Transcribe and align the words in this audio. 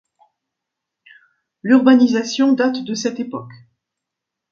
L'urbanisation 1.61 2.53
date 2.53 2.83
de 2.83 2.95
cette 2.95 3.19
époque. 3.19 3.53